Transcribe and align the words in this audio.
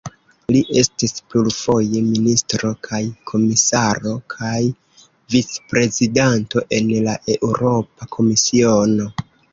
Li 0.53 0.59
estis 0.83 1.11
plurfoje 1.33 2.01
ministro 2.05 2.71
kaj 2.87 3.01
komisaro 3.31 4.13
kaj 4.35 4.57
vicprezidanto 5.35 6.65
en 6.79 6.91
la 7.09 7.15
Eŭropa 7.37 8.09
Komisiono. 8.17 9.09